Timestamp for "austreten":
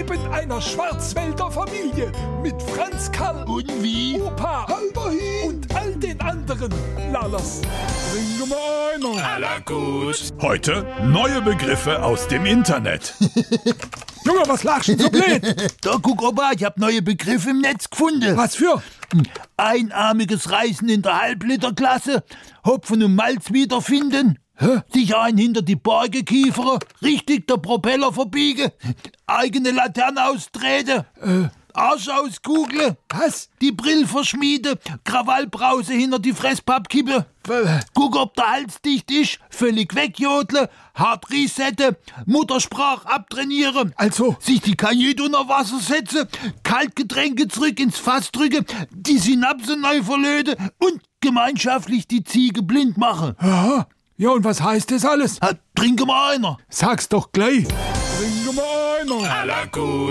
30.28-31.04